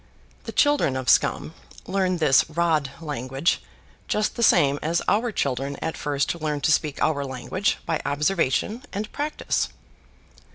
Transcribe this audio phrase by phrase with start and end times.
[0.45, 1.53] The children of Scum
[1.85, 3.61] learn this rod language
[4.07, 8.81] just the same as our children at first learn to speak our language by observation
[8.93, 9.69] and practice.